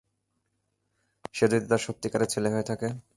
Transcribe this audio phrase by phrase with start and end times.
[1.33, 2.87] সে যদি তার সত্যিকারের ছেলে হয়ে থাকে?